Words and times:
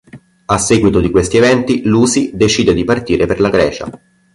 A 0.47 0.57
seguito 0.57 0.99
di 0.99 1.11
questi 1.11 1.37
eventi, 1.37 1.83
Lucy 1.83 2.31
decide 2.35 2.73
di 2.73 2.83
partire 2.83 3.27
per 3.27 3.39
la 3.39 3.49
Grecia. 3.51 3.87